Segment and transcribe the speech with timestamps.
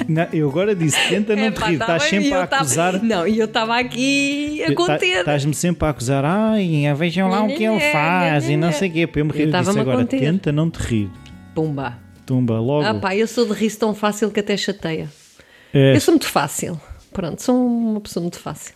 [0.00, 2.46] Eu, não, eu agora disse, tenta não É, te pá, rir, tá estás sempre a
[2.46, 3.02] tava- acusar.
[3.02, 5.18] Não, e eu estava aqui a Tá- conter.
[5.20, 8.92] Estás-me sempre a acusar, ai, vejam lá o que ele faz e não sei o
[8.92, 9.06] quê.
[9.06, 10.20] Para eu me rir, Eu eu disse agora, conter.
[10.20, 11.10] tenta não te rir.
[11.54, 11.98] Pumba.
[12.24, 12.84] Tumba, logo.
[12.86, 15.08] Ah pá, eu sou de rir tão fácil que até chateia.
[15.74, 15.94] É.
[15.96, 16.80] Eu sou muito fácil.
[17.12, 18.74] Pronto, sou uma pessoa muito fácil.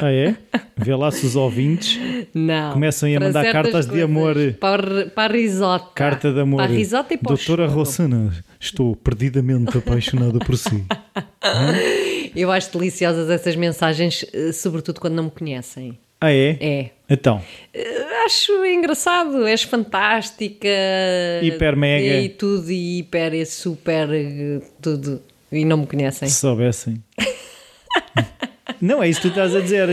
[0.00, 0.34] Ah, é?
[0.76, 1.98] Vê lá se os ouvintes
[2.34, 2.72] Não.
[2.72, 4.34] Começam a mandar cartas de amor.
[4.58, 5.90] Para, a- para a risota.
[5.94, 6.56] Carta de amor.
[6.62, 7.66] Para a risota e para Doutora.
[7.66, 10.84] Rossana, estou perdidamente apaixonada por si.
[12.34, 15.96] Eu acho deliciosas essas mensagens, eh, sobretudo quando não me conhecem.
[16.20, 16.56] Ah, é?
[16.60, 16.90] É.
[17.08, 17.40] Então,
[17.72, 20.66] Eh, Acho engraçado, és fantástica.
[21.42, 22.20] Hiper mega.
[22.22, 25.20] E tudo, e hiper, e super, eh, tudo.
[25.52, 26.26] E não me conhecem.
[26.28, 27.02] se soubessem.
[28.84, 29.88] não é isso que tu estás a dizer.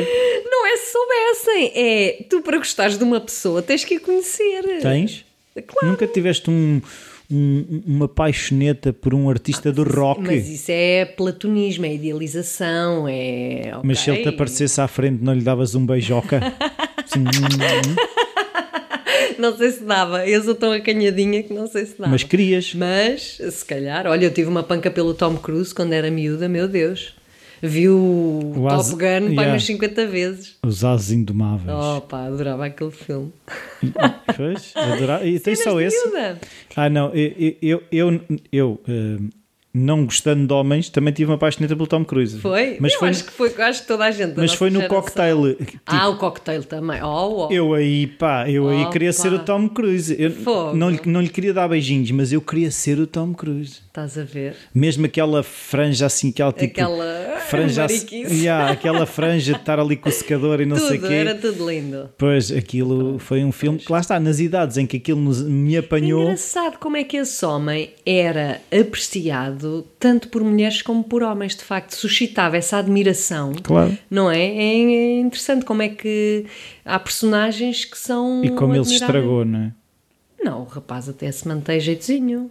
[0.46, 4.64] Não é se soubessem, é tu para gostares de uma pessoa tens que a conhecer.
[4.82, 5.26] Tens?
[5.68, 5.88] Claro.
[5.92, 6.82] Nunca tiveste um,
[7.30, 10.22] um- uma paixoneta por um artista do rock?
[10.22, 13.72] Mas isso é platonismo, é idealização, é.
[13.84, 16.40] Mas se ele te aparecesse à frente, não lhe davas um beijoca?
[17.04, 17.96] Assim, hum,
[19.38, 22.12] Não sei se dava, eu sou tão acanhadinha que não sei se dava.
[22.12, 22.74] mas querias.
[22.76, 26.68] Mas, se calhar, olha, eu tive uma panca pelo Tom Cruise quando era miúda, meu
[26.68, 27.14] Deus.
[27.62, 29.52] Vi o, Top As- Gun pai, yeah.
[29.54, 30.58] umas 50 vezes.
[30.64, 31.70] Os ases indomáveis.
[31.78, 33.32] Oh pá, adorava aquele filme.
[34.36, 35.26] Pois, adorava.
[35.26, 35.96] E tem só esse?
[36.06, 36.40] miúda.
[36.76, 39.18] Ah, não, eu, eu, eu, eu, eh,
[39.74, 42.40] não gostando de homens, também tive uma paixoneta pelo Tom Cruise.
[42.40, 42.78] Foi?
[42.80, 44.34] Mas eu foi, acho que foi, acho que toda a gente.
[44.36, 45.02] mas foi no geração.
[45.02, 45.56] cocktail.
[45.56, 47.02] Tipo, Ah, o cocktail também.
[47.02, 47.52] Oh, oh.
[47.54, 48.92] Eu aí, pá, eu aí Opa.
[48.92, 50.16] queria ser o Tom Cruise.
[50.20, 50.76] Eu Fogo.
[50.76, 53.80] não, lhe, não lhe queria dar beijinhos, mas eu queria ser o Tom Cruise.
[53.88, 54.56] Estás a ver?
[54.74, 56.72] Mesmo aquela franja assim, aquela tipo.
[56.74, 58.24] Aquela franja assim-.
[58.42, 61.14] Yeah, aquela franja de estar ali com o secador e não sei o tudo, quê.
[61.14, 62.10] era tudo lindo.
[62.18, 66.24] Pois, aquilo foi um filme que lá está, nas idades em que aquilo me apanhou.
[66.24, 69.61] Engraçado como é que esse homem era apreciado
[70.00, 73.54] tanto por mulheres como por homens, de facto, suscitava essa admiração.
[73.62, 73.98] Claro.
[74.10, 74.42] Não é?
[74.42, 76.46] É é interessante como é que
[76.86, 78.44] há personagens que são.
[78.44, 79.24] E como ele se admiráveis.
[79.24, 79.72] estragou, não é?
[80.44, 82.50] Não, o rapaz até se mantém jeitozinho.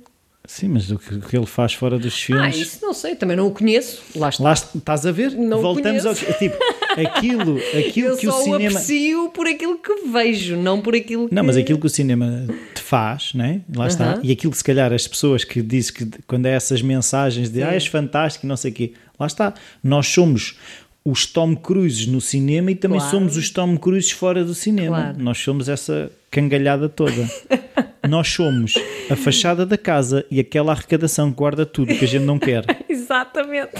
[0.53, 2.57] Sim, mas o que, o que ele faz fora dos Ah, filmes.
[2.57, 4.03] isso não sei, também não o conheço.
[4.17, 4.43] Lá está.
[4.43, 5.31] Lá est- estás a ver?
[5.31, 6.57] Não Voltamos ao tipo
[6.97, 11.35] aquilo, aquilo Eu que o cinema aprecio por aquilo que vejo, não por aquilo que.
[11.35, 13.61] Não, mas aquilo que o cinema te faz, né?
[13.75, 14.15] Lá está.
[14.15, 14.21] Aham.
[14.25, 17.61] E aquilo que se calhar as pessoas que dizem que quando é essas mensagens de
[17.61, 17.63] Sim.
[17.63, 19.55] ah, és fantástico, e não sei o quê, lá está.
[19.85, 20.57] Nós somos
[21.05, 23.11] os Tom Cruises no cinema e também Claro.
[23.17, 24.97] somos os Tom Cruises fora do cinema.
[24.97, 25.19] Claro.
[25.23, 27.31] Nós somos essa cangalhada toda.
[28.09, 28.75] Nós somos
[29.11, 32.65] a fachada da casa e aquela arrecadação que guarda tudo que a gente não quer.
[32.89, 33.73] Exatamente.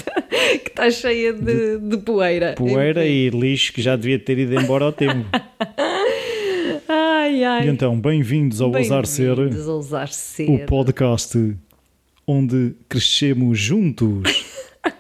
[0.65, 2.55] que está cheia de, de poeira.
[2.57, 5.25] Poeira e lixo que já devia ter ido embora ao tempo.
[6.93, 7.67] Ai, ai.
[7.67, 9.39] E então, bem-vindos ao Ousar Ser.
[9.39, 10.51] Ousar Ser.
[10.51, 11.39] o podcast
[12.27, 14.45] onde crescemos juntos.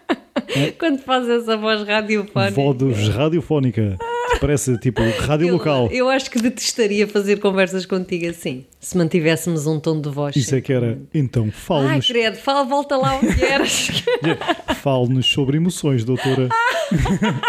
[0.79, 2.53] Quando faz essa voz radiofónica.
[2.53, 3.99] Voz radiofónica.
[4.39, 5.89] Parece tipo rádio eu, local.
[5.91, 8.65] eu acho que detestaria fazer conversas contigo assim.
[8.79, 10.37] Se mantivéssemos um tom de voz.
[10.37, 10.99] Isso é que era.
[11.13, 13.89] Então, Ai, fale-nos credo, fala, volta lá o que eras.
[14.77, 16.49] fale sobre emoções, doutora.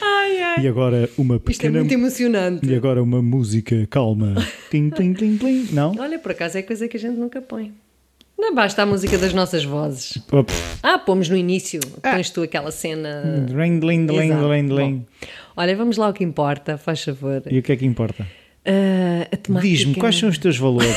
[0.00, 0.64] ai, ai.
[0.64, 1.78] E agora uma Isto é pequena.
[1.80, 2.66] muito emocionante.
[2.66, 4.34] e agora uma música calma.
[4.70, 5.68] Tim, tim, tim, tim.
[5.72, 5.94] Não?
[5.98, 7.72] Olha, por acaso é coisa que a gente nunca põe.
[8.36, 10.18] Não basta a música das nossas vozes.
[10.82, 11.80] Ah, pomos no início.
[12.02, 13.22] Pões tu aquela cena.
[13.48, 13.86] Dling, Exato.
[14.48, 14.92] dling, dling.
[14.98, 15.04] Bom,
[15.56, 17.42] olha, vamos lá ao que importa, faz favor.
[17.50, 18.26] E o que é que importa?
[19.32, 19.68] A temática...
[19.68, 20.94] Diz-me, quais são os teus valores?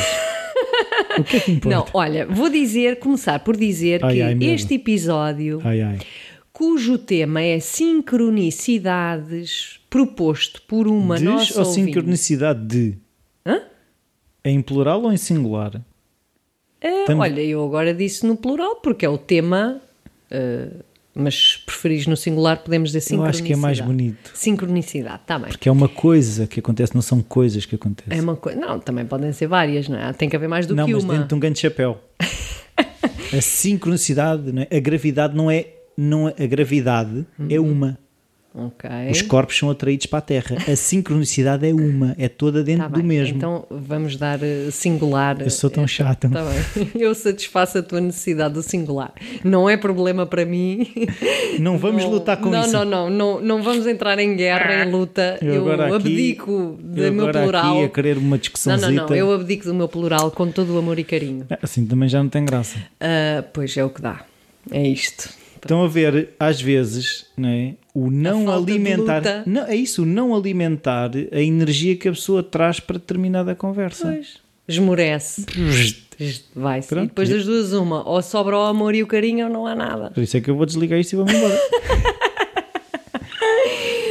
[1.18, 1.78] o que é que importa?
[1.78, 5.98] Não, olha, vou dizer, começar por dizer Ai, que ai, este episódio, Ai,
[6.54, 11.86] cujo tema é sincronicidades, proposto por uma Diz nossa ou ouvinte.
[11.86, 12.98] sincronicidade de?
[13.46, 13.62] Hã?
[14.44, 15.82] É em plural ou em singular?
[16.82, 19.82] Estamos- Olha, eu agora disse no plural, porque é o tema,
[20.32, 20.70] ah,
[21.18, 23.38] mas preferis no singular, podemos dizer Eu sincronicidade.
[23.38, 24.32] acho que é mais bonito.
[24.34, 25.50] Sincronicidade, está bem.
[25.50, 28.18] Porque é uma coisa que acontece, não são coisas que acontecem.
[28.18, 28.60] É uma coisa.
[28.60, 30.14] Não, também podem ser várias, não é?
[30.14, 31.14] Tem que haver mais do não, que mas uma.
[31.14, 32.00] dentro de um grande chapéu.
[33.34, 34.68] a sincronicidade, não é?
[34.76, 35.66] a gravidade não é,
[35.98, 37.72] não é a gravidade é Uhum.
[37.72, 37.98] uma.
[38.60, 38.90] Ok.
[39.12, 40.58] Os corpos são atraídos para a Terra.
[40.68, 43.04] A sincronicidade é uma, é toda dentro Tá do bem.
[43.06, 43.38] mesmo.
[43.38, 45.40] Então vamos dar eh, singular.
[45.42, 46.28] Eu sou tão esta- chata.
[46.30, 46.44] Tá.
[46.98, 49.14] Eu satisfaço a tua necessidade do singular.
[49.44, 50.92] Não é problema para mim.
[51.60, 52.72] não vamos Não- lutar com não, isso.
[52.72, 55.38] Não, não, não, não vamos entrar em guerra, em luta.
[55.42, 57.76] Eu Eu, aqui- abdico do eu meu plural.
[57.78, 58.92] aqui a querer uma Não, discussãozita.
[58.92, 59.16] não, não.
[59.16, 61.46] Eu abdico do meu plural com todo o amor e carinho.
[61.50, 62.78] Ah, Assim também já não tem graça.
[63.00, 64.22] Ah, pois é o que dá.
[64.72, 65.30] É isto.
[65.56, 67.74] Estão a ver, às vezes, não é?
[68.06, 69.44] O não alimentar.
[69.46, 74.08] Não, é isso, o não alimentar a energia que a pessoa traz para determinada conversa.
[74.14, 74.40] Pois.
[74.68, 75.46] Esmorece.
[76.56, 76.94] Vai-se.
[76.94, 78.08] E depois das duas, uma.
[78.08, 80.12] Ou sobra o amor e o carinho ou não há nada.
[80.12, 81.58] Por isso é que eu vou desligar isto e vou-me embora.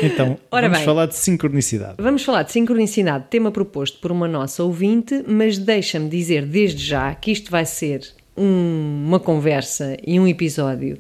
[0.03, 0.85] então, Ora vamos bem.
[0.87, 1.95] falar de sincronicidade.
[1.99, 7.15] Vamos falar de sincronicidade, tema proposto por uma nossa ouvinte, mas deixa-me dizer desde já
[7.15, 8.03] que isto vai ser
[8.37, 10.99] um- uma conversa e um episódio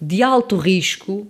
[0.00, 1.26] de alto risco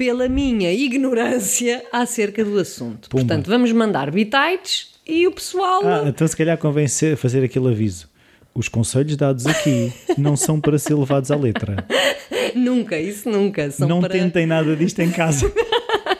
[0.00, 3.10] pela minha ignorância acerca do assunto.
[3.10, 3.22] Pumba.
[3.22, 5.82] Portanto, vamos mandar bitites e o pessoal.
[5.84, 6.86] Ah, então se calhar convém
[7.18, 8.08] fazer aquele aviso.
[8.54, 11.84] Os conselhos dados aqui não são para ser levados à letra.
[12.56, 13.70] Nunca, isso nunca.
[13.70, 15.52] São, não para, tentem nada disto em casa.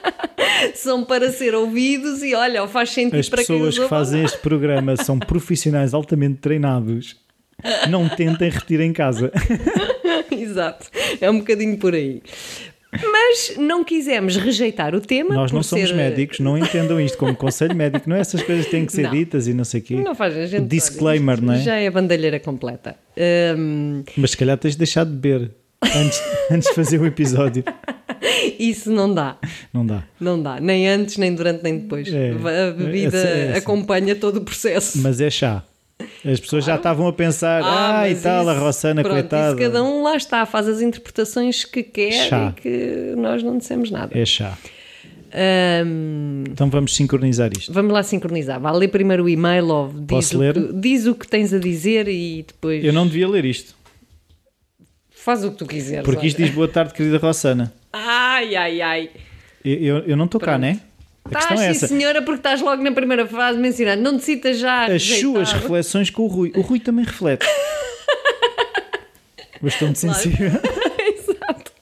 [0.74, 4.38] são para ser ouvidos e olha, faz sentido As para quem pessoas que fazem este
[4.38, 7.16] programa são profissionais altamente treinados.
[7.88, 9.32] Não tentem repetir em casa.
[10.30, 10.86] Exato,
[11.20, 12.22] é um bocadinho por aí.
[12.92, 15.34] Mas não quisemos rejeitar o tema.
[15.34, 18.08] Nós não somos ser- médicos, não entendam isto como conselho médico.
[18.08, 19.10] Não é essas coisas têm que ser Não.
[19.12, 19.94] ditas e não sei o quê.
[19.96, 20.66] Não faz a gente.
[20.66, 21.58] Disclaimer, olha, não é?
[21.60, 22.96] Já é a bandalheira completa.
[23.56, 25.50] Hum, Mas se calhar tens de deixar de beber
[25.82, 26.20] antes,
[26.50, 27.62] antes de fazer o episódio.
[28.58, 29.38] isso não dá.
[29.72, 30.02] Não dá.
[30.20, 30.60] Não dá.
[30.60, 32.12] Nem antes, nem durante, nem depois.
[32.12, 34.98] É, a bebida é, é, é, acompanha todo o processo.
[34.98, 35.62] Mas é chá.
[36.24, 39.56] As pessoas já estavam a pensar, ah, e mas tal, a isso- Rossana, pronto, coitada.
[39.56, 42.52] Cada um lá está, faz as interpretações que quer Chá.
[42.56, 44.16] e que nós não dissemos nada.
[44.18, 44.56] É chá.
[45.86, 47.72] Hum, Então vamos sincronizar isto.
[47.72, 48.60] vamos lá sincronizar.
[48.60, 50.54] Vá ler primeiro o e-mail, ou diz, Posso o ler?
[50.54, 53.74] Que, diz o que tens a dizer e depois Eu não devia ler isto,
[55.10, 56.04] faz o que tu quiseres.
[56.04, 56.46] porque isto olha.
[56.46, 57.72] diz boa tarde, querida Rossana.
[57.92, 59.10] Ai, ai, ai.
[59.64, 60.80] Eu, eu, eu não estou cá, né?
[61.26, 61.88] Estás, questão é sim, essa.
[61.88, 64.02] senhora, porque estás logo na primeira fase mencionando.
[64.02, 64.84] Não te citas já.
[64.84, 65.32] As rejeitado.
[65.34, 66.52] suas reflexões com o Rui.
[66.56, 67.46] O Rui também reflete.
[69.62, 70.48] Bastante sensível.
[71.14, 71.72] Exato.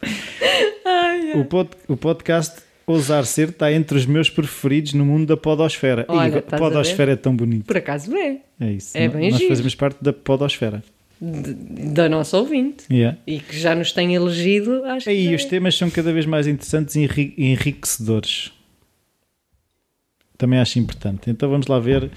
[0.84, 1.40] Ai, ai.
[1.40, 2.56] O, pod- o podcast
[2.86, 6.04] Ousar Ser está entre os meus preferidos no mundo da podosfera.
[6.08, 7.66] Olha, E podosfera é tão bonito.
[7.66, 8.38] Por acaso é.
[8.60, 8.96] É isso.
[8.98, 9.50] É bem Nós giro.
[9.50, 10.82] fazemos parte da podosfera.
[11.20, 11.54] De-
[11.92, 12.84] da nossa ouvinte.
[12.90, 13.18] Yeah.
[13.26, 15.08] E que já nos tem elegido, acho.
[15.08, 15.48] Aí os é.
[15.48, 18.52] temas são cada vez mais interessantes e enri- enriquecedores.
[20.38, 21.28] Também acho importante.
[21.28, 22.08] Então vamos lá ver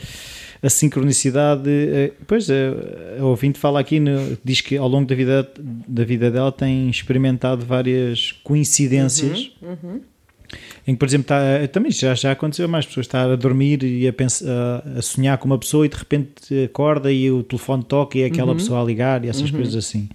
[0.62, 1.68] a sincronicidade.
[1.68, 2.54] eh, Pois a,
[3.20, 5.50] a ouvinte fala aqui, no- diz que ao longo da vida,
[5.88, 9.52] da vida dela tem experimentado várias coincidências.
[10.86, 14.08] Em que, por exemplo, está, também já, já aconteceu mais pessoas estar a dormir e
[14.08, 18.18] a, pensar, a, sonhar com uma pessoa e de repente acorda e o telefone toca
[18.18, 20.10] e é aquela pessoa a ligar e essas coisas assim.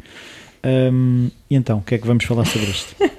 [0.92, 2.94] Hum, e então, o que é que vamos falar sobre isto?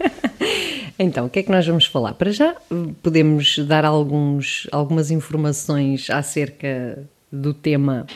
[1.00, 2.14] Então, o que é que nós vamos falar?
[2.14, 2.56] Para já,
[3.04, 8.08] podemos dar alguns, algumas informações acerca do tema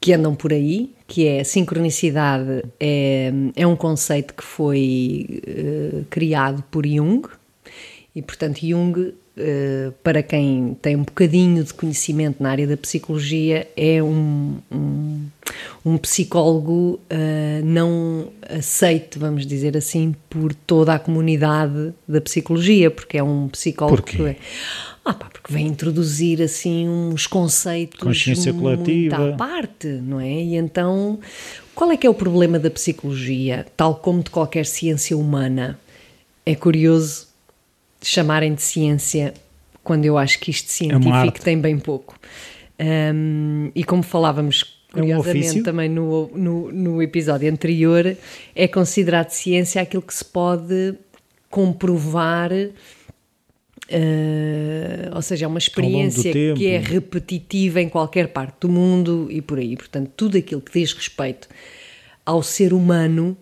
[0.00, 6.02] que andam por aí, que é a sincronicidade é, é um conceito que foi eh,
[6.10, 7.22] criado por Jung
[8.12, 9.14] e, portanto, Jung,
[10.02, 15.26] para quem tem um bocadinho de conhecimento na área da psicologia, é um, um,
[15.84, 23.16] um psicólogo eh, não aceito, vamos dizer assim, por toda a comunidade da psicologia, porque
[23.16, 24.16] é um psicólogo Porquê?
[24.18, 24.36] que é-
[25.04, 29.30] ah, pá, porque vem introduzir assim uns conceitos Consciência muito coletiva.
[29.30, 30.30] à parte, não é?
[30.30, 31.18] E então,
[31.74, 35.78] qual é que é o problema da psicologia, tal como de qualquer ciência humana?
[36.44, 37.31] É curioso
[38.02, 39.34] chamarem de ciência
[39.82, 41.40] quando eu acho que isto É científico arte.
[41.40, 42.18] tem bem pouco.
[42.80, 48.16] Hum, e como falávamos É um curiosamente também no, no, no episódio anterior,
[48.54, 50.94] é considerado ciência aquilo que se pode
[51.50, 52.50] comprovar
[53.88, 59.42] eh, ou seja, é uma experiência que é repetitiva em qualquer parte do mundo e
[59.42, 59.76] por aí.
[59.76, 61.46] Portanto, tudo aquilo que diz respeito
[62.24, 63.36] ao ser humano,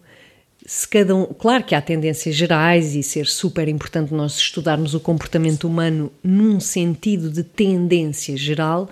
[0.64, 1.26] se cada um.
[1.26, 6.61] Claro que há tendências gerais e ser super importante nós estudarmos o comportamento humano num
[6.61, 8.88] sentido de tendência geral,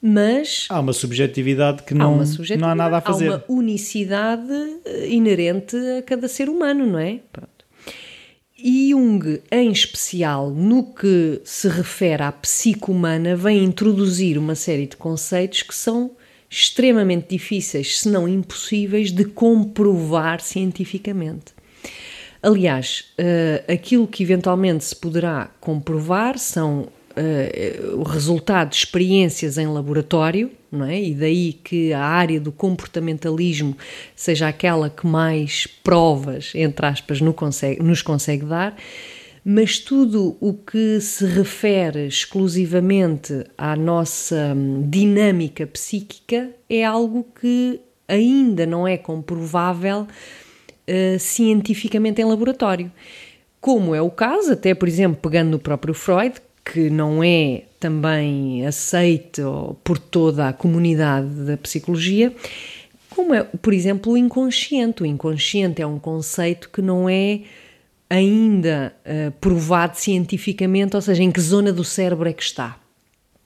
[0.00, 3.28] mas Há uma subjetividade que há não, não subjetividade, há nada a fazer.
[3.28, 4.52] Há uma unicidade
[4.84, 7.20] eh, inerente a cada ser humano, não é?
[7.32, 7.56] Pronto.
[8.58, 14.86] E Jung, em especial, no que se refere à psique humana, vem introduzir uma série
[14.86, 16.12] de conceitos que são
[16.48, 21.54] extremamente difíceis, se não impossíveis, de comprovar cientificamente.
[22.42, 29.66] Aliás, eh, aquilo que eventualmente se poderá comprovar são eh, o resultado de experiências em
[29.66, 31.00] laboratório, não é?
[31.02, 33.76] E daí que a área do comportamentalismo
[34.14, 38.76] seja aquela que mais provas, entre aspas, no consegue- nos consegue dar,
[39.48, 47.80] mas tudo o que se refere exclusivamente à nossa hum, dinâmica psíquica é algo que
[48.08, 50.08] ainda não é comprovável
[50.84, 52.90] eh, cientificamente em laboratório.
[53.60, 56.34] Como é o caso, até por exemplo, pegando no próprio Freud,
[56.64, 62.34] que não é também aceito por toda a comunidade da psicologia,
[63.10, 65.04] Como é, por exemplo, o inconsciente.
[65.04, 67.42] O inconsciente é um conceito que não é
[68.08, 72.78] ainda uh, provado cientificamente, ou seja, em que zona do cérebro é que está.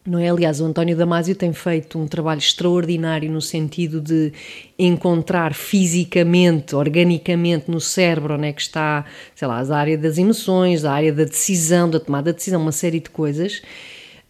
[0.07, 0.31] Não é?
[0.31, 4.33] Aliás, o António Damasio tem feito um trabalho extraordinário no sentido de
[4.79, 10.85] encontrar fisicamente, organicamente no cérebro onde é que está, sei lá, a área das emoções,
[10.85, 13.62] a área da decisão, da tomada de decisão, uma série de coisas.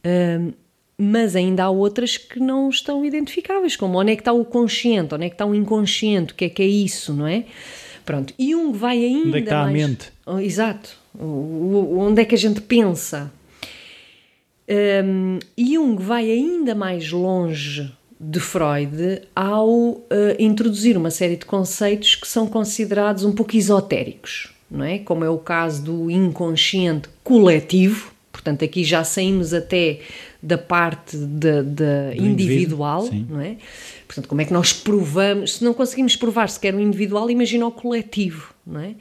[0.05, 0.53] Uh,
[0.99, 5.15] mas ainda há outras que não estão identificáveis, como onde é que está o consciente,
[5.15, 7.45] onde é que está o inconsciente, o que é que é isso, não é?
[8.11, 9.69] Pronto, e um vai ainda onde é que está mais...
[9.69, 10.13] a mente?
[10.27, 13.31] Oh, exato, onde é que a gente pensa?
[15.05, 17.89] Um, Jung vai ainda mais longe
[18.19, 20.03] de Freud ao uh,
[20.41, 24.99] introduzir uma série de conceitos que são considerados um pouco esotéricos, não é?
[24.99, 30.01] Como é o caso do inconsciente coletivo, portanto, aqui já saímos até
[30.43, 33.57] da parte de, de individual, não é?
[34.07, 35.57] Portanto, como é que nós provamos?
[35.57, 38.95] Se não conseguimos provar sequer o individual, imagina o coletivo, não é?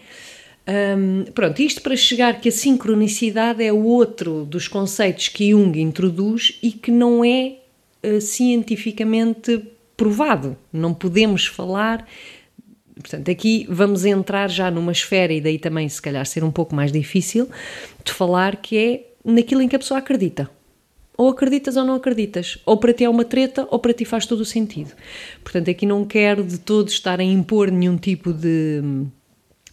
[0.98, 6.60] Um, pronto, isto para chegar que a sincronicidade é outro dos conceitos que Jung introduz
[6.62, 7.56] e que não é
[8.04, 9.64] uh, cientificamente
[9.98, 10.56] provado.
[10.72, 12.08] Não podemos falar.
[12.94, 16.76] Portanto, aqui vamos entrar já numa esfera, e daí também, se calhar, ser um pouco
[16.76, 17.50] mais difícil
[18.04, 20.52] de falar, que é naquilo em que a pessoa acredita
[21.20, 22.58] ou acreditas ou não acreditas.
[22.66, 24.94] Ou para ti é uma treta, ou para ti faz todo o sentido.
[25.44, 28.82] Portanto, aqui não quero de todo estar a impor nenhum tipo de.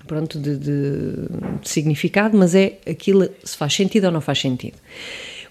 [0.09, 1.12] Pronto, de, de,
[1.61, 4.76] de significado, mas é aquilo se faz sentido ou não faz sentido.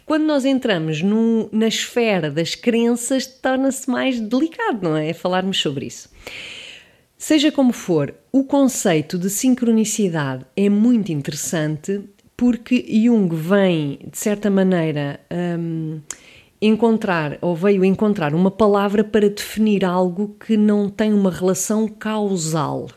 [0.06, 5.14] Quando nós entramos no, na esfera das crenças, torna-se mais delicado, não é?
[5.14, 6.10] Falarmos sobre isso.
[7.18, 12.02] Seja como for, o conceito de sincronicidade é muito interessante
[12.38, 15.20] porque Jung vem, de certa maneira,
[15.60, 16.01] um,
[16.62, 22.89] encontrar, ou veio encontrar uma palavra para definir algo que não tem uma relação causal.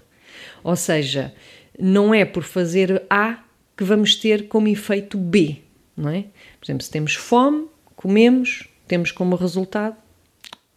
[0.65, 1.33] Ou seja,
[1.79, 3.39] não é por fazer A
[3.77, 5.59] que vamos ter como efeito B,
[5.97, 6.23] não é?
[6.59, 9.97] Por exemplo, se temos fome, comemos, temos como resultado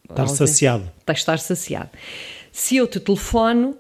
[0.08, 0.92] estar saciado.
[1.08, 1.90] Estar saciado.
[2.52, 3.76] Se eu te telefono,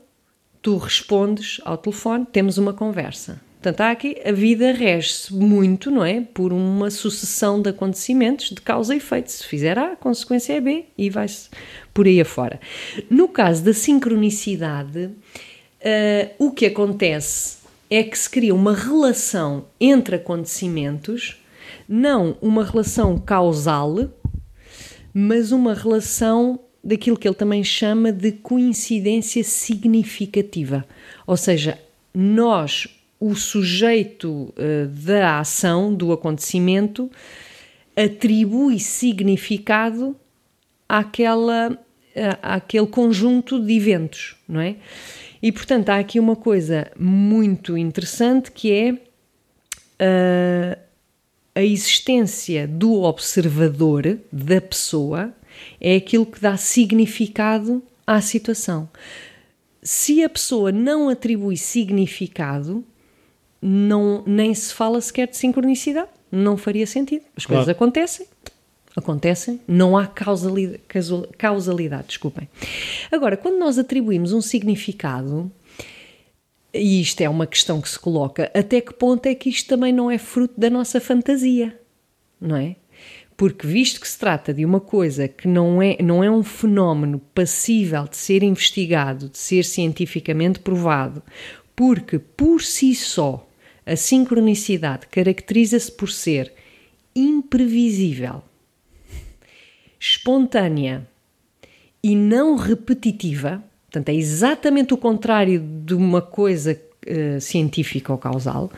[0.61, 3.41] tu respondes ao telefone, temos uma conversa.
[3.61, 6.19] Portanto, há aqui a vida rege-se muito, não é?
[6.19, 9.31] Por uma sucessão de acontecimentos de causa e efeito.
[9.31, 11.47] Se fizer A, a consequência é B e vai-se
[11.93, 12.59] por aí afora.
[13.07, 15.13] No caso da sincronicidade, uh,
[16.39, 21.39] o que acontece é que se cria uma relação entre acontecimentos,
[21.87, 24.09] não uma relação causal,
[25.13, 30.83] mas uma relação daquilo que ele também chama de coincidência significativa.
[31.27, 31.77] Ou seja,
[32.11, 32.87] nós
[33.21, 37.09] o sujeito uh, da ação, do acontecimento,
[37.95, 40.15] atribui significado
[40.89, 41.77] àquela,
[42.41, 44.75] àquele conjunto de eventos, não é?
[45.41, 48.93] E portanto há aqui uma coisa muito interessante que é
[50.01, 50.79] uh,
[51.53, 55.33] a existência do observador, da pessoa,
[55.79, 58.89] é aquilo que dá significado à situação.
[59.83, 62.83] Se a pessoa não atribui significado,
[63.61, 66.09] não, nem se fala sequer de sincronicidade.
[66.31, 67.23] Não faria sentido.
[67.35, 67.59] As claro.
[67.59, 68.25] coisas acontecem,
[68.95, 70.81] acontecem, não há causalidade,
[71.37, 72.49] causalidade, desculpem.
[73.11, 75.51] Agora, quando nós atribuímos um significado,
[76.73, 79.91] e isto é uma questão que se coloca, até que ponto é que isto também
[79.91, 81.77] não é fruto da nossa fantasia,
[82.39, 82.77] não é?
[83.35, 87.19] Porque visto que se trata de uma coisa que não é, não é um fenómeno
[87.33, 91.21] passível de ser investigado, de ser cientificamente provado,
[91.75, 93.47] porque por si só
[93.91, 96.53] a sincronicidade caracteriza-se por ser
[97.13, 98.41] imprevisível,
[99.99, 101.05] espontânea
[102.01, 103.61] e não repetitiva.
[103.83, 108.71] Portanto, é exatamente o contrário de uma coisa uh, científica ou causal.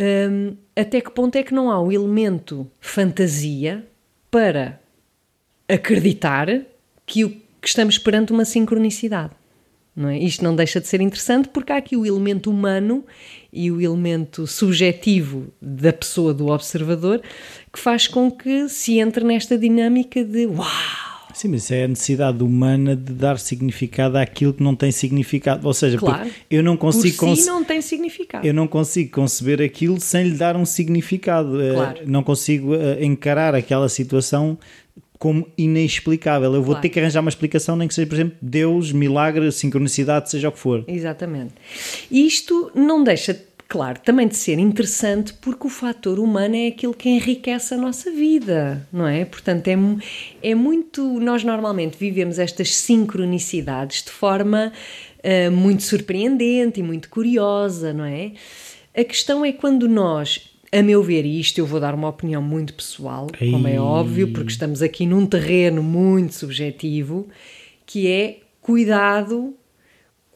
[0.00, 3.86] Um, até que ponto é que não há um elemento fantasia
[4.30, 4.80] para
[5.68, 6.48] acreditar
[7.06, 9.32] que, o, que estamos perante uma sincronicidade?
[9.98, 10.16] Não é?
[10.16, 13.04] Isto não deixa de ser interessante porque há aqui o elemento humano
[13.52, 17.20] e o elemento subjetivo da pessoa, do observador,
[17.72, 20.68] que faz com que se entre nesta dinâmica de uau!
[21.34, 25.66] Sim, mas é a necessidade humana de dar significado àquilo que não tem significado.
[25.66, 27.16] Ou seja, claro, eu não consigo.
[27.16, 28.46] Por si não tem significado.
[28.46, 31.60] Eu não consigo conceber aquilo sem lhe dar um significado.
[31.60, 32.00] Eh, claro.
[32.06, 34.58] Não consigo eh, encarar aquela situação
[35.18, 36.54] como inexplicável.
[36.54, 36.82] Eu vou claro.
[36.82, 40.52] ter que arranjar uma explicação, nem que seja, por exemplo, Deus, milagre, sincronicidade, seja o
[40.52, 40.84] que for.
[40.86, 41.54] Exatamente.
[42.10, 47.08] Isto não deixa claro, também de ser interessante porque o fator humano é aquilo que
[47.08, 49.24] enriquece a nossa vida, não é?
[49.26, 49.76] Portanto, é,
[50.42, 51.20] é muito.
[51.20, 54.72] Nós normalmente vivemos estas sincronicidades de forma
[55.18, 58.32] uh, muito surpreendente e muito curiosa, não é?
[58.96, 62.42] A questão é quando nós a meu ver, e isto eu vou dar uma opinião
[62.42, 63.50] muito pessoal, Ei.
[63.50, 67.26] como é óbvio, porque estamos aqui num terreno muito subjetivo,
[67.86, 69.54] que é cuidado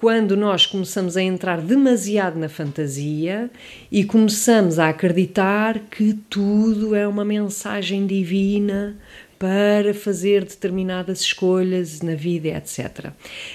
[0.03, 3.49] quando nós começamos a entrar demasiado na fantasia
[3.91, 8.97] e começamos a acreditar que tudo é uma mensagem divina
[9.39, 13.13] para fazer determinadas escolhas na vida, etc.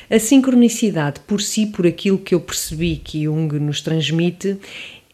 [0.09, 4.57] A sincronicidade por si, por aquilo que eu percebi que Jung nos transmite,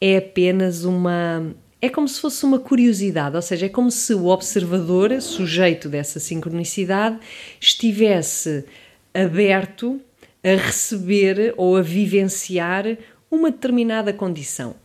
[0.06, 1.56] é apenas uma.
[1.82, 6.20] É como se fosse uma curiosidade, ou seja, é como se o observador, sujeito dessa
[6.20, 7.20] sincronicidade,
[7.60, 8.66] estivesse
[9.14, 10.02] aberto
[10.44, 12.98] a receber ou a vivenciar
[13.32, 14.76] uma determinada condição.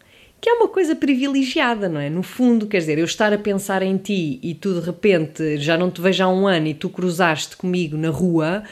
[0.40, 2.08] Que é uma coisa privilegiada, não é?
[2.08, 5.76] No fundo, quer dizer, eu estar a pensar em ti e tu de repente já
[5.76, 8.62] não te vejo há um ano e tu cruzaste comigo na rua,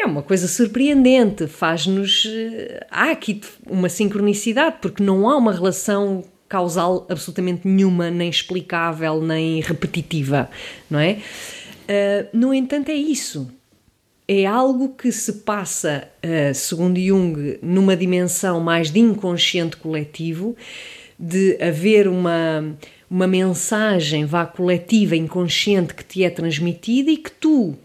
[0.00, 2.26] é uma coisa surpreendente, faz-nos.
[2.26, 9.20] Eh, há aqui uma sincronicidade, porque não há uma relação causal absolutamente nenhuma, nem explicável,
[9.20, 10.48] nem repetitiva,
[10.90, 11.18] não é?
[11.88, 13.50] Uh, no entanto, é isso.
[14.26, 20.56] É algo que se passa, uh, segundo Jung, numa dimensão mais de inconsciente coletivo,
[21.18, 22.76] de haver uma,
[23.10, 27.76] uma mensagem vá coletiva, inconsciente que te é transmitida e que tu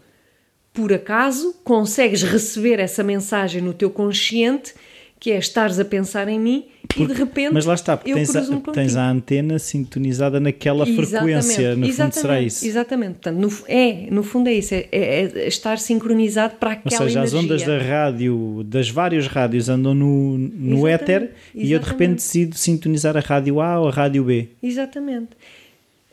[0.74, 4.74] por acaso, consegues receber essa mensagem no teu consciente,
[5.20, 7.54] que é estares a pensar em mim porque, e de repente.
[7.54, 12.12] Mas lá está, porque tens, a, tens a antena sintonizada naquela exatamente, frequência, no fundo
[12.12, 12.66] será isso.
[12.66, 17.02] Exatamente, portanto, no, é, no fundo é isso, é, é, é estar sincronizado para aquela
[17.02, 17.38] Ou seja, energia.
[17.38, 21.38] as ondas da rádio, das várias rádios andam no, no éter exatamente.
[21.54, 24.48] e eu de repente decido sintonizar a rádio A ou a rádio B.
[24.62, 25.30] Exatamente.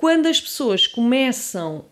[0.02, 1.86] Quando as pessoas começam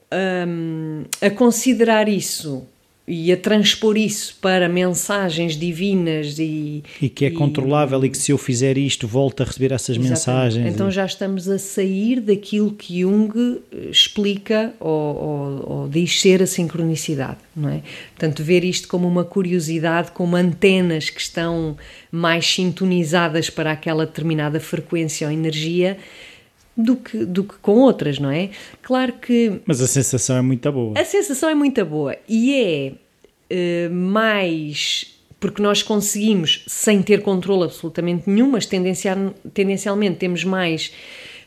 [0.47, 2.65] um, a considerar isso
[3.07, 6.83] e a transpor isso para mensagens divinas e.
[6.99, 9.95] E que é e, controlável e que se eu fizer isto volto a receber essas
[9.95, 10.09] exatamente.
[10.09, 10.73] mensagens.
[10.73, 10.91] Então e...
[10.91, 17.37] já estamos a sair daquilo que Jung explica ou, ou, ou, diz ser a sincronicidade,
[17.55, 17.83] não é?
[18.15, 21.77] Portanto, ver isto como uma curiosidade, como antenas que estão
[22.11, 25.95] mais sintonizadas para aquela determinada frequência ou energia
[26.79, 28.49] do que, do que com outras, não é?
[28.81, 29.59] Claro que.
[29.65, 30.99] Mas a sensação é muito boa.
[30.99, 35.15] A sensação é muito boa e é uh, mais.
[35.39, 40.91] Porque nós conseguimos, sem ter controle absolutamente nenhum, mas tendencial, tendencialmente temos mais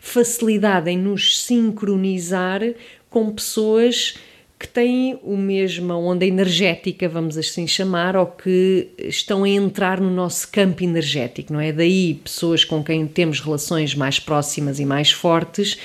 [0.01, 2.61] facilidade em nos sincronizar
[3.07, 4.15] com pessoas
[4.63, 10.09] que têm o mesma onda energética, vamos assim chamar, ou que estão a entrar no
[10.09, 11.73] nosso campo energético, não é?
[11.73, 15.77] Daí pessoas com quem temos relações mais próximas e mais fortes,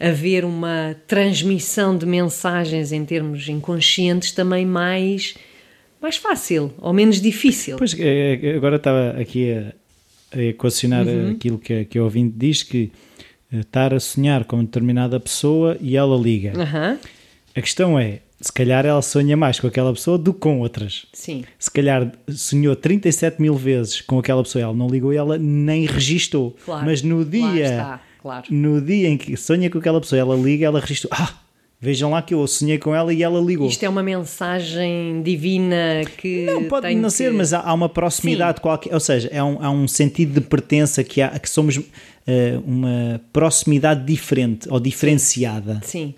[0.00, 5.36] haver uma transmissão de mensagens em termos inconscientes também mais,
[6.02, 7.76] mais fácil ou menos difícil.
[7.76, 9.72] Pois, é, é, agora estava aqui a,
[10.36, 11.30] a equacionar uhum.
[11.30, 12.90] aquilo que, que o ouvinte diz, que
[13.52, 16.52] eh, estar a sonhar com determinada pessoa e ela liga.
[16.58, 16.98] Uhum.
[17.54, 21.06] A questão é, se calhar ela sonha mais com aquela pessoa do que com outras.
[21.12, 21.44] Sim.
[21.58, 25.86] Se calhar sonhou 37 mil vezes com aquela pessoa, ela não ligou e ela nem
[25.86, 26.56] registou.
[26.64, 28.46] Claro, Mas no dia, claro.
[28.50, 31.10] no dia em que sonha com aquela pessoa, ela liga, ela registrou.
[31.14, 31.32] Ah,
[31.80, 33.68] vejam lá que eu sonhei com ela e ela ligou.
[33.68, 36.46] Isto é uma mensagem divina que.
[36.46, 37.14] Não, pode não que...
[37.14, 38.62] ser, mas há, há uma proximidade Sim.
[38.62, 38.92] qualquer.
[38.92, 41.84] Ou seja, há um, há um sentido de pertença que, há, que somos uh,
[42.66, 45.80] uma proximidade diferente ou diferenciada.
[45.82, 45.94] Sim.
[46.04, 46.14] Sim,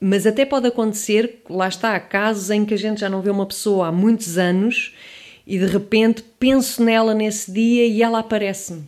[0.00, 3.46] mas até pode acontecer, lá está, casos em que a gente já não vê uma
[3.46, 4.94] pessoa há muitos anos
[5.46, 8.84] e de repente penso nela nesse dia e ela aparece-me.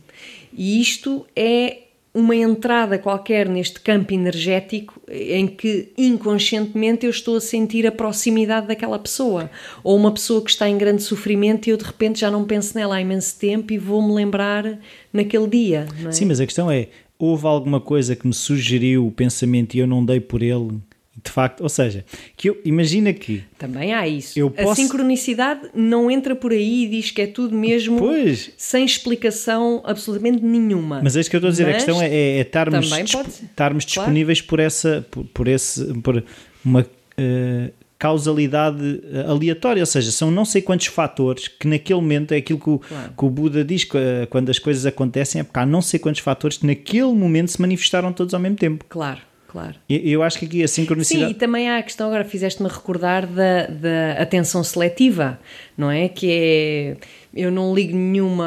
[0.55, 1.83] E isto é
[2.13, 8.67] uma entrada qualquer neste campo energético em que inconscientemente eu estou a sentir a proximidade
[8.67, 9.49] daquela pessoa.
[9.83, 12.77] Ou uma pessoa que está em grande sofrimento e eu de repente já não penso
[12.77, 14.77] nela há imenso tempo e vou-me lembrar
[15.11, 15.87] naquele dia.
[16.05, 16.11] É?
[16.11, 19.87] Sim, mas a questão é: houve alguma coisa que me sugeriu o pensamento e eu
[19.87, 20.79] não dei por ele?
[21.23, 22.03] De facto, ou seja,
[22.35, 24.37] que eu imagina que também há isso.
[24.37, 24.71] Eu posso...
[24.71, 28.51] A sincronicidade não entra por aí e diz que é tudo mesmo pois.
[28.57, 31.01] sem explicação absolutamente nenhuma.
[31.03, 32.91] Mas é isso que eu estou a dizer, Mas a questão é, é, é estarmos,
[32.91, 33.85] estarmos claro.
[33.85, 36.23] disponíveis por essa por, por esse por
[36.65, 37.73] uma uh,
[38.03, 42.59] causalidade eh, aleatória, ou seja, são não sei quantos fatores que naquele momento é aquilo
[42.59, 43.13] que o, claro.
[43.17, 43.97] que o Buda diz que,
[44.29, 47.61] quando as coisas acontecem, é porque há não sei quantos fatores que naquele momento se
[47.61, 48.83] manifestaram todos ao mesmo tempo.
[48.89, 49.21] Claro.
[49.47, 49.75] Claro.
[49.87, 51.27] Eu, eu acho que aqui a sincronicidade.
[51.27, 55.39] Sim, e também há a questão, agora fizeste-me recordar da, da atenção seletiva,
[55.77, 56.09] não é?
[56.09, 56.97] Que é
[57.35, 58.45] Eu não ligo nenhuma,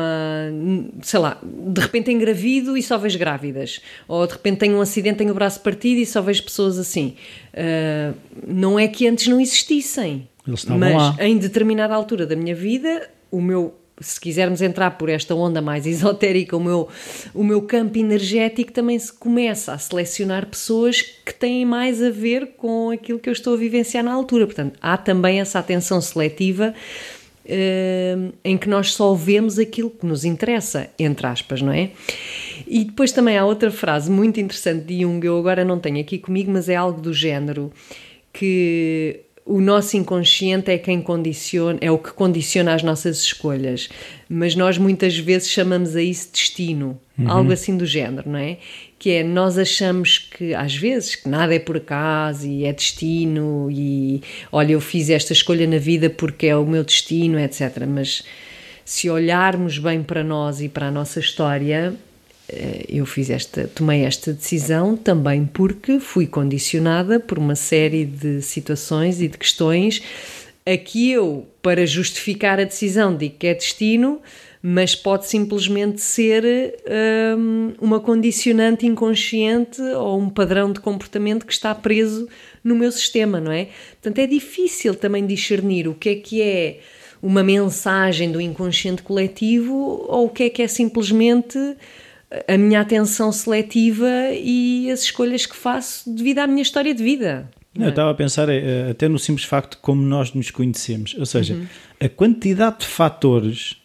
[1.03, 3.81] sei lá, de repente engravido e só vejo grávidas.
[4.07, 7.16] Ou de repente tenho um acidente, tenho o braço partido e só vejo pessoas assim.
[7.53, 8.14] Uh,
[8.46, 10.29] não é que antes não existissem.
[10.46, 11.16] Mas lá.
[11.18, 15.87] em determinada altura da minha vida, o meu se quisermos entrar por esta onda mais
[15.87, 16.88] esotérica, o meu,
[17.35, 22.55] o meu campo energético também se começa a selecionar pessoas que têm mais a ver
[22.57, 24.46] com aquilo que eu estou a vivenciar na altura.
[24.46, 26.75] Portanto, há também essa atenção seletiva
[27.47, 31.91] uh, em que nós só vemos aquilo que nos interessa, entre aspas, não é?
[32.67, 36.19] E depois também há outra frase muito interessante de Jung, eu agora não tenho aqui
[36.19, 37.73] comigo, mas é algo do género
[38.33, 43.89] que o nosso inconsciente é quem condiciona, é o que condiciona as nossas escolhas,
[44.29, 47.31] mas nós muitas vezes chamamos a isso destino, uhum.
[47.31, 48.59] algo assim do género, não é?
[49.07, 53.69] Que é nós achamos que às vezes que nada é por acaso e é destino
[53.71, 57.85] e olha, eu fiz esta escolha na vida porque é o meu destino, etc.
[57.87, 58.25] Mas
[58.85, 61.95] se olharmos bem para nós e para a nossa história,
[62.49, 68.42] eh, eu fiz esta, tomei esta decisão também porque fui condicionada por uma série de
[68.42, 70.03] situações e de questões
[70.66, 74.21] a que eu, para justificar a decisão, digo que é destino,
[74.62, 76.45] mas pode simplesmente ser
[77.38, 82.29] um, uma condicionante inconsciente ou um padrão de comportamento que está preso
[82.64, 83.69] no meu sistema, não é?
[84.03, 86.81] Portanto, é difícil também discernir o que é que é
[87.23, 91.59] uma mensagem do inconsciente coletivo ou o que é que é simplesmente
[92.49, 97.49] a minha atenção seletiva e as escolhas que faço devido à minha história de vida.
[97.75, 101.14] Não, eu estava a pensar eh, até no simples facto de como nós nos conhecemos,
[101.19, 101.66] ou seja, uhum.
[102.01, 103.77] a quantidade de fatores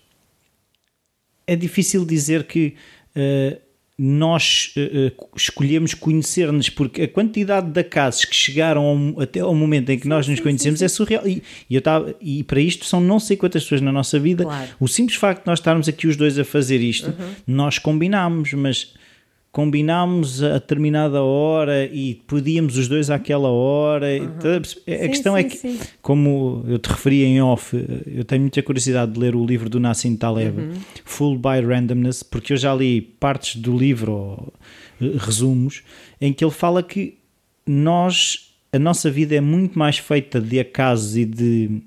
[1.45, 2.75] é difícil dizer que
[3.15, 3.59] uh,
[3.97, 9.91] nós uh, escolhemos conhecer-nos, porque a quantidade de casos que chegaram ao, até ao momento
[9.91, 11.27] em que sim, nós nos sim, conhecemos sim, é surreal.
[11.27, 14.43] E, e, eu tava, e para isto são não sei quantas pessoas na nossa vida.
[14.43, 14.69] Claro.
[14.79, 17.33] O simples facto de nós estarmos aqui os dois a fazer isto, uhum.
[17.45, 18.93] nós combinámos, mas
[19.51, 24.07] combinámos a determinada hora e podíamos os dois àquela hora.
[24.07, 24.59] Uhum.
[24.59, 25.79] A sim, questão é sim, é que, sim.
[26.01, 27.75] como eu te referi em off,
[28.07, 30.73] eu tenho muita curiosidade de ler o livro do Nassim Taleb, uhum.
[31.03, 34.53] Full by Randomness, porque eu já li partes do livro, ou,
[35.01, 35.83] eh, resumos,
[36.19, 37.17] em que ele fala que
[37.67, 41.81] nós, a nossa vida é muito mais feita de acasos e de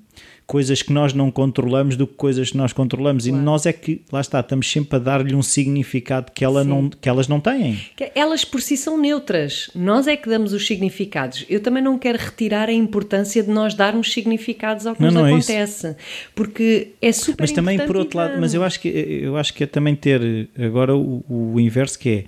[0.47, 3.25] coisas que nós não controlamos do que coisas que nós controlamos.
[3.25, 3.41] Claro.
[3.41, 6.89] E nós é que, lá está, estamos sempre a dar-lhe um significado que, ela não,
[6.89, 7.79] que elas não têm.
[8.13, 9.69] Elas por si são neutras.
[9.73, 11.45] Nós é que damos os significados.
[11.49, 15.21] Eu também não quero retirar a importância de nós darmos significados ao que não, nos
[15.21, 15.87] não é acontece.
[15.87, 15.95] É
[16.35, 19.63] porque é super Mas também, por outro lado, mas eu acho que, eu acho que
[19.63, 22.25] é também ter agora o, o inverso que é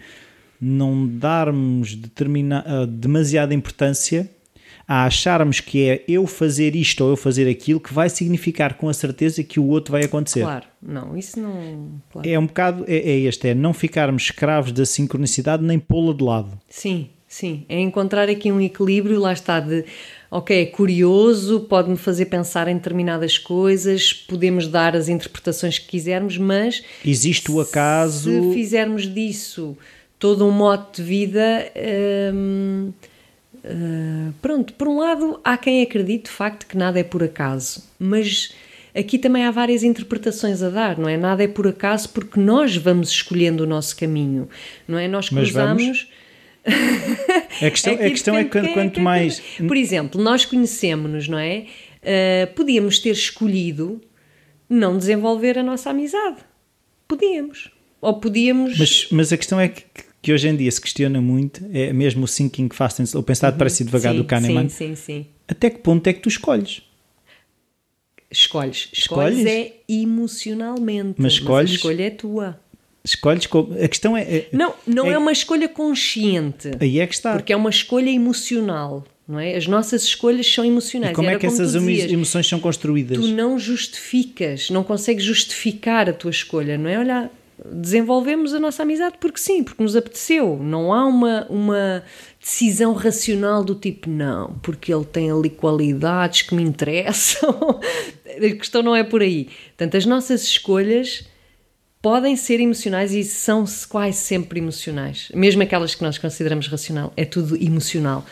[0.60, 4.28] não darmos determina, uh, demasiada importância
[4.88, 8.88] a acharmos que é eu fazer isto ou eu fazer aquilo que vai significar com
[8.88, 10.42] a certeza que o outro vai acontecer.
[10.42, 12.00] Claro, não, isso não.
[12.10, 12.30] Claro.
[12.30, 16.24] É um bocado, é, é este, é não ficarmos escravos da sincronicidade nem pô-la de
[16.24, 16.58] lado.
[16.70, 19.84] Sim, sim, é encontrar aqui um equilíbrio, lá está, de
[20.32, 26.38] ok, é curioso, pode-me fazer pensar em determinadas coisas, podemos dar as interpretações que quisermos,
[26.38, 26.82] mas.
[27.04, 28.32] Existe o acaso.
[28.32, 29.78] Se fizermos disso
[30.18, 31.72] todo um modo de vida.
[32.34, 32.94] Hum,
[33.68, 37.84] ah, pronto, por um lado, há quem acredite de facto que nada é por acaso,
[38.00, 38.54] mas
[38.96, 41.18] aqui também há várias interpretações a dar, não é?
[41.18, 44.50] Nada é por acaso porque nós vamos escolhendo o nosso caminho,
[44.88, 45.08] não é?
[45.08, 46.08] Nós cruzamos.
[46.68, 49.40] a questão, a questão é que quanto mais.
[49.40, 51.66] Por exemplo, nós conhecemos-nos, não é?
[52.04, 54.02] Uh, podíamos ter escolhido
[54.70, 56.38] não desenvolver a nossa amizade.
[57.08, 57.72] Podíamos.
[58.02, 58.78] Ou podíamos.
[58.78, 59.84] Mas, mas a questão é que
[60.28, 63.82] que hoje em dia se questiona muito é mesmo o thinking fast ou pensar depressa
[63.82, 63.88] uhum.
[63.88, 64.68] e devagar sim, do Kahneman.
[64.68, 65.26] Sim, sim, sim.
[65.48, 66.82] Até que ponto é que tu escolhes?
[68.30, 68.90] Escolhes.
[68.92, 71.16] Escolhes, é emocionalmente.
[71.18, 72.60] Mas, escolhes, mas a escolha é tua.
[73.06, 73.48] Escolhes.
[73.82, 74.24] A questão é.
[74.24, 76.72] é não, não é, é uma escolha consciente.
[76.78, 77.32] Aí é que está.
[77.32, 79.06] Porque é uma escolha emocional.
[79.26, 79.56] Não é?
[79.56, 81.14] As nossas escolhas são emocionais.
[81.14, 83.18] E como é que essas emoções são construídas?
[83.18, 87.00] Tu não justificas, não consegues justificar a tua escolha, não é?
[87.00, 87.32] Olha,
[87.66, 90.58] desenvolvemos a nossa amizade porque sim, porque nos apeteceu.
[90.62, 92.04] Não há uma, uma
[92.40, 97.80] decisão racional do tipo, não, porque ele tem ali qualidades que me interessam.
[98.26, 99.50] a questão não é por aí.
[99.70, 101.26] Portanto, as nossas escolhas
[102.02, 105.30] podem ser emocionais e são quase sempre emocionais.
[105.34, 108.26] Mesmo aquelas que nós consideramos racional, é tudo emocional.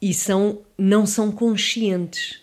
[0.00, 2.39] E são, não são conscientes.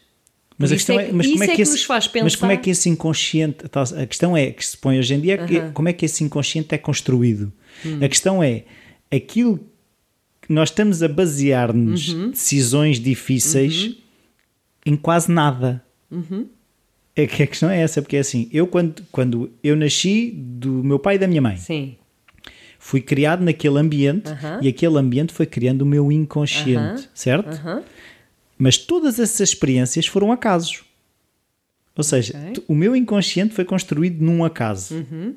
[0.58, 2.24] Mas a questão é, é mas como é que, é que esse, nos faz pensar...
[2.24, 5.36] Mas como é que esse inconsciente, a questão é que se põe hoje em dia,
[5.36, 7.54] é como é que esse inconsciente é construído?
[7.86, 8.00] Hum.
[8.04, 8.64] A questão é
[9.12, 9.60] aquilo
[10.42, 12.32] que nós estamos a basear-nos uhum.
[12.32, 13.96] decisões difíceis uhum.
[14.88, 15.84] em quase nada.
[16.10, 16.48] Uhum.
[17.14, 20.84] é que a questão é essa, porque é assim, eu quando, quando eu nasci do
[20.84, 21.98] meu pai e da minha mãe, Sim.
[22.80, 27.60] fui criado naquele ambiente e aquele ambiente foi criando o meu inconsciente, certo?
[28.58, 30.84] Mas todas essas experiências foram acasos.
[31.96, 32.52] Ou seja, Ok.
[32.54, 34.96] t- o meu inconsciente foi construído num acaso.
[34.96, 35.36] Uhum.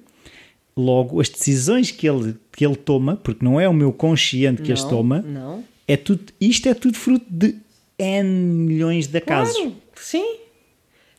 [0.76, 4.72] Logo, as decisões que ele, que ele toma, porque não é o meu consciente que
[4.72, 5.64] as Não, toma, Não.
[5.86, 7.56] é tudo, isto é tudo fruto de
[7.98, 9.54] N milhões de acasos.
[9.56, 9.76] Claro.
[9.96, 10.36] Sim.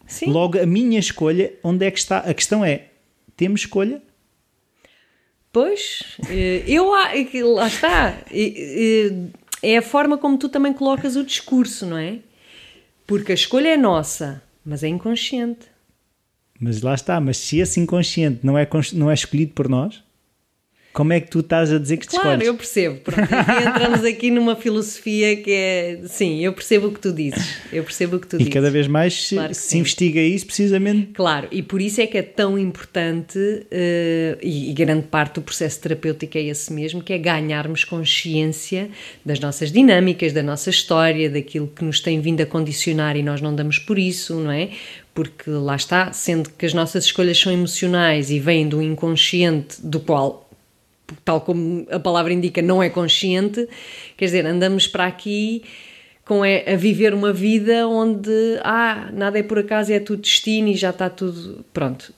[0.07, 0.25] Sim.
[0.27, 2.19] Logo, a minha escolha, onde é que está?
[2.19, 2.87] A questão é:
[3.37, 4.01] temos escolha?
[5.53, 8.17] Pois, eh, eu a- que lá está.
[9.61, 12.19] É a forma como tu também colocas o discurso, não é?
[13.05, 15.67] Porque a escolha é nossa, mas é inconsciente.
[16.59, 20.03] Mas lá está, mas se esse inconsciente não é, não é escolhido por nós,
[20.93, 22.47] como é que tu estás a dizer que te Claro, escolhes?
[22.47, 22.99] eu percebo.
[22.99, 25.99] Pronto, aqui entramos aqui numa filosofia que é.
[26.07, 27.55] Sim, eu percebo o que tu dizes.
[27.71, 28.53] Eu percebo o que tu E dizes.
[28.53, 29.79] cada vez mais se, Claro se sim.
[29.79, 33.39] investiga isso precisamente Claro, e por isso é que é tão importante,
[33.71, 38.89] eh, e, e grande parte do processo terapêutico é esse mesmo, que é ganharmos consciência
[39.25, 43.39] das nossas dinâmicas, da nossa história, daquilo que nos tem vindo a condicionar e nós
[43.41, 44.69] não damos por isso, não é?
[45.13, 49.99] Porque lá está, sendo que as nossas escolhas são emocionais e vêm do inconsciente, do
[49.99, 50.49] qual,
[51.23, 53.67] tal como a palavra indica, não é consciente,
[54.17, 55.63] quer dizer, andamos para aqui
[56.25, 58.31] com é, a viver uma vida onde
[58.63, 61.65] ah, nada é por acaso, é tudo destino e já está tudo.
[61.73, 62.13] Pronto.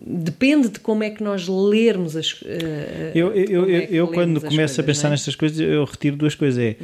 [0.00, 4.40] Depende de como é que nós lermos as eh, Eu, eu, eu, é eu quando
[4.40, 5.10] começo a coisas, pensar não é?
[5.10, 5.12] Uhum.
[5.12, 6.60] nestas coisas, eu retiro duas coisas.
[6.60, 6.76] É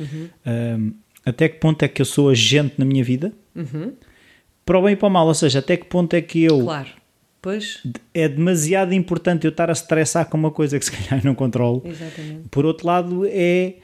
[0.47, 0.93] um,
[1.25, 3.33] até que ponto é que eu sou agente na minha vida,
[4.65, 5.27] para o bem e para o mal.
[5.27, 6.65] Ou seja, até que ponto é que eu Uhum.
[6.65, 6.89] Claro.
[7.47, 7.81] Pois,
[8.13, 11.81] é demasiado importante eu estar a estressar com uma coisa que se calhar não controlo.
[11.85, 12.49] exatamente.
[12.51, 13.75] Por outro lado, é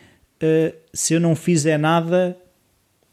[0.42, 2.36] uh, se eu não fizer nada,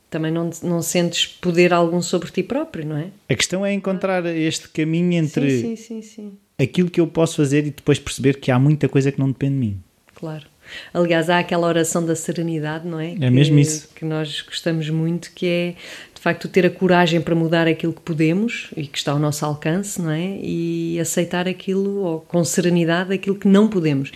[0.09, 3.11] Também não, não sentes poder algum sobre ti próprio, não é?
[3.29, 6.31] a questão é encontrar este caminho entre sim, sim, sim.
[6.57, 9.53] aquilo que eu posso fazer e depois perceber que há muita coisa que não depende
[9.53, 9.79] de mim.
[10.15, 10.47] Claro.
[10.93, 13.15] Aliás, há aquela oração da serenidade, não é?
[13.19, 13.89] É mesmo que, isso.
[13.95, 15.75] Que nós gostamos muito, que é
[16.19, 19.45] de facto ter a coragem para mudar aquilo que podemos e que está ao nosso
[19.45, 20.37] alcance, não é?
[20.41, 24.11] E aceitar aquilo ou, com serenidade aquilo que não podemos.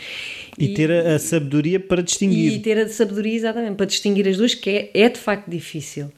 [0.59, 2.53] E, ter a, a sabedoria para distinguir.
[2.53, 6.11] E ter a sabedoria, exatamente, para distinguir as duas, que é, é de facto difícil.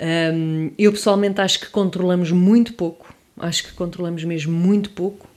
[0.00, 5.27] Hum, eu pessoalmente acho que controlamos muito pouco, acho que controlamos mesmo muito pouco.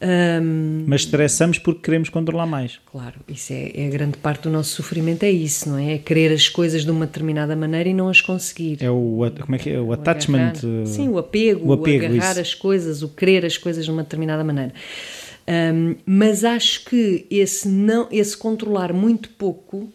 [0.00, 2.78] Hum, Mas estressamos porque queremos controlar mais.
[2.90, 5.94] Claro, isso é, é a grande parte do nosso sofrimento, é isso, não é?
[5.94, 8.78] É querer as coisas de uma determinada maneira e não as conseguir.
[8.80, 9.80] É o, como é que é?
[9.80, 10.38] O O attachment.
[10.50, 10.64] agarrar.
[10.82, 12.40] uh, Sim, o apego, o apego, o agarrar isso.
[12.40, 14.72] as coisas, o querer as coisas de uma determinada maneira.
[15.74, 19.88] Hum, mas acho que esse, não, esse controlar muito pouco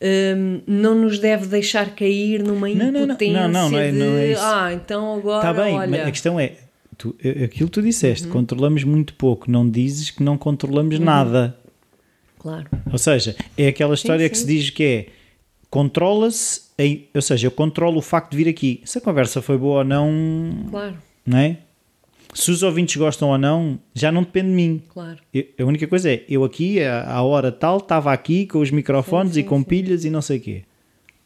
[0.00, 3.00] hum, não nos deve deixar cair numa Não, não, não.
[3.04, 4.40] impotência Não, não, não é- não é isso.
[4.44, 6.06] ah, então agora Está bem, olha...
[6.06, 6.52] a questão é,
[6.98, 8.32] tu, aquilo que tu disseste, Uhum.
[8.32, 11.56] controlamos muito pouco, não dizes que não controlamos nada.
[12.38, 14.42] Claro, Ou seja, é aquela história que sim.
[14.46, 15.06] se diz que é
[15.68, 16.62] controla-se,
[17.14, 18.80] ou seja, eu controlo o facto de vir aqui.
[18.84, 21.58] Se a conversa foi boa ou não, claro, não é?
[22.34, 24.82] Se os ouvintes gostam ou não, já não depende de mim.
[24.88, 25.18] claro.
[25.32, 29.34] Eu- a única coisa é, eu aqui, à hora tal, estava aqui com os microfones
[29.34, 30.62] Sim, e com pilhas e não sei o quê.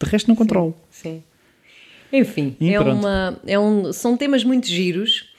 [0.01, 0.75] De resto não controlo.
[0.89, 1.21] Sim.
[2.13, 2.97] Enfim, E é pronto.
[2.99, 5.29] uma, é um, são temas muito giros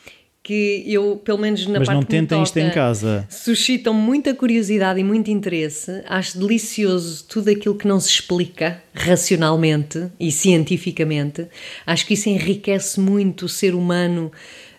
[0.42, 3.24] que eu, pelo menos na Mas parte não tentem isto em toca, casa.
[3.30, 6.02] suscitam muita curiosidade e muito interesse.
[6.06, 11.46] Acho delicioso tudo aquilo que não se explica racionalmente e cientificamente.
[11.86, 14.32] Acho que isso enriquece muito o ser humano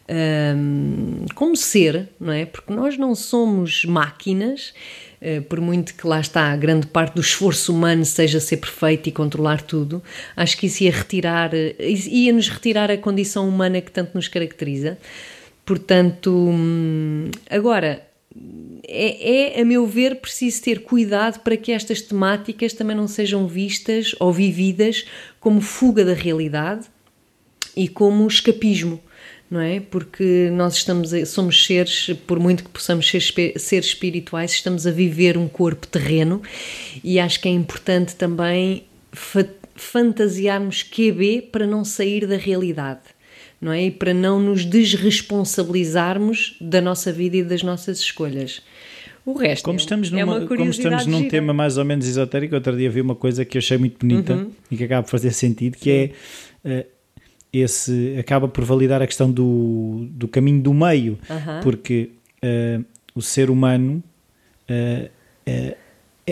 [0.09, 2.45] hum, como ser, não é?
[2.45, 4.73] Porque nós não somos máquinas.
[5.21, 9.07] eh, Por muito que lá está, a grande parte do esforço humano seja ser perfeito
[9.07, 10.03] e controlar tudo,
[10.35, 14.27] acho que isso ia retirar, eh, ia nos retirar a condição humana que tanto nos
[14.27, 14.97] caracteriza.
[15.65, 16.49] Portanto,
[17.49, 18.05] agora,
[18.85, 23.47] é, é, a meu ver, preciso ter cuidado para que estas temáticas também não sejam
[23.47, 25.05] vistas ou vividas
[25.39, 26.85] como fuga da realidade
[27.75, 28.99] e como escapismo,
[29.49, 29.79] não é?
[29.79, 33.21] Porque nós estamos a- somos seres, por muito que possamos ser
[33.57, 36.41] seres espirituais, estamos a viver um corpo terreno
[37.03, 39.45] e acho que é importante também fa
[39.75, 42.99] fantasiarmos QB para não sair da realidade.
[43.63, 43.85] Não é?
[43.85, 44.65] E para não nos
[45.47, 48.61] desresponsabilizarmos da nossa vida e das nossas escolhas.
[49.25, 51.29] O resto Como é, estamos, é numa, uma como estamos num gira.
[51.29, 54.33] tema mais ou menos esotérico, outro dia vi uma coisa que eu achei muito bonita
[54.33, 54.51] Uhum.
[54.69, 56.11] e que acaba por fazer sentido, que é
[56.65, 56.85] eh,
[57.53, 61.61] esse acaba por validar a questão do, do caminho do meio, Aham.
[61.63, 62.09] porque
[62.41, 62.81] eh,
[63.15, 64.03] o ser humano
[64.67, 65.09] eh,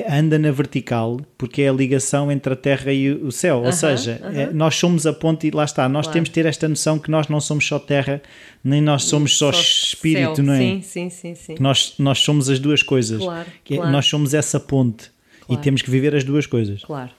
[0.10, 3.62] anda na vertical porque é a ligação entre a terra e o céu.
[3.64, 5.90] Ou seja, é, nós somos a ponte e lá está.
[5.90, 6.14] Nós Claro.
[6.14, 8.22] temos de ter esta noção que nós não somos só terra,
[8.64, 10.46] nem nós somos só, espírito, céu.
[10.46, 10.60] não é?
[10.60, 11.56] Sim, sim, sim, sim.
[11.60, 13.22] Nós, nós somos as duas coisas.
[13.22, 13.92] Claro, Que é- claro.
[13.92, 15.12] Nós somos essa ponte
[15.50, 16.82] e temos que viver as duas coisas.
[16.84, 17.10] Claro.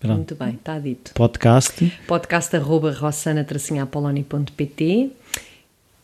[0.00, 0.16] Pronto.
[0.16, 1.12] Muito bem, está dito.
[1.14, 1.90] Podcast.
[2.06, 5.10] podcast arroba rossana-apoloni.pt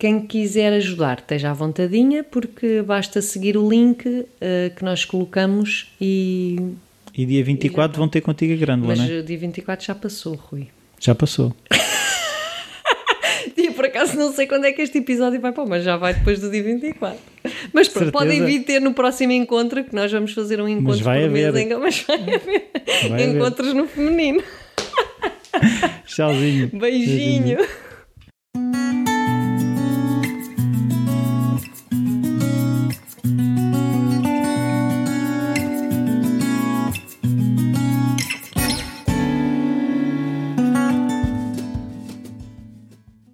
[0.02, 5.92] Quem quiser ajudar, esteja à vontadinha, porque basta seguir o link eh, que nós colocamos
[6.00, 6.56] e...
[7.16, 9.20] E dia 24 vão ter contigo a grândola, Mas não é?
[9.20, 10.66] o dia 24 já passou, Rui.
[10.98, 11.54] Já passou.
[13.56, 16.14] E por acaso não sei quando é que este episódio vai para, mas já vai
[16.14, 17.16] depois do dia 24.
[17.72, 18.12] Mas pronto, Certeza.
[18.12, 21.46] podem vir ter no próximo encontro, que nós vamos fazer um encontro vai por mês,
[21.46, 21.68] haver.
[21.68, 22.70] que- mas vai haver
[23.08, 23.36] Vai haver.
[23.36, 24.42] encontros no feminino.
[26.06, 26.70] Tchauzinho.
[26.72, 27.58] Beijinho.